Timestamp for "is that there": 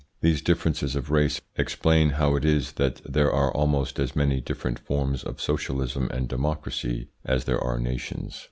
2.43-3.31